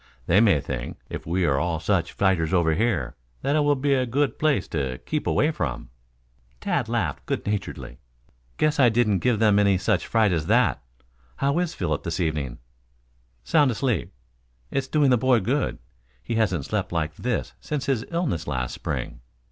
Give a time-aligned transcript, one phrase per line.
[0.25, 3.93] They may think, if we are all such fighters over here, that it will be
[3.93, 5.91] a good place to keep away from."
[6.59, 7.99] Tad laughed good naturedly.
[8.57, 10.81] "Guess I didn't give them any such fright as that.
[11.35, 12.57] How is Philip this evening?"
[13.43, 14.11] "Sound asleep.
[14.71, 15.77] It's doing the boy good.
[16.23, 19.21] He hasn't slept like this since his illness last spring."